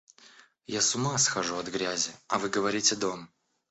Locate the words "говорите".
2.49-2.95